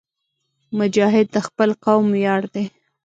مجاهد 0.77 1.27
د 1.35 1.37
خپل 1.47 1.69
قوم 1.85 2.05
ویاړ 2.15 2.41
دی. 2.53 2.65